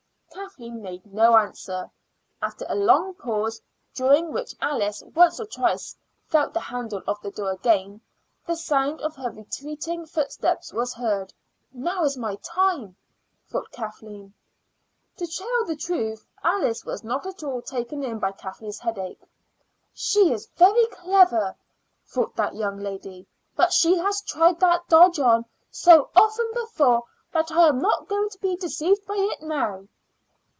[0.33, 1.89] Kathleen made no answer.
[2.41, 3.61] After a long pause,
[3.93, 8.01] during which Alice once or twice felt the handle of the door again,
[8.47, 11.33] the sound of her retreating footsteps was heard.
[11.71, 12.95] "Now is my time,"
[13.49, 14.33] thought Kathleen.
[15.17, 19.21] To tell the truth, Alice was not at all taken in by Kathleen's headache.
[19.93, 21.55] "She is very clever,"
[22.07, 27.51] thought that young lady, "but she has tried that dodge on so often before that
[27.51, 29.87] I am not going to be deceived by it now."